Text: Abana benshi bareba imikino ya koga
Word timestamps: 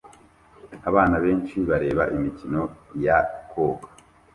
Abana 0.89 1.15
benshi 1.25 1.55
bareba 1.69 2.03
imikino 2.15 2.61
ya 3.05 3.17
koga 3.51 3.87